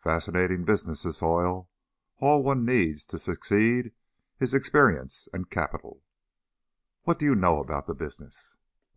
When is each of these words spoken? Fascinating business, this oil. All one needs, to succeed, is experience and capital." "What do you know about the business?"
Fascinating 0.00 0.64
business, 0.64 1.04
this 1.04 1.22
oil. 1.22 1.70
All 2.18 2.42
one 2.42 2.64
needs, 2.64 3.06
to 3.06 3.20
succeed, 3.20 3.92
is 4.40 4.52
experience 4.52 5.28
and 5.32 5.48
capital." 5.48 6.02
"What 7.04 7.20
do 7.20 7.24
you 7.24 7.36
know 7.36 7.60
about 7.60 7.86
the 7.86 7.94
business?" 7.94 8.56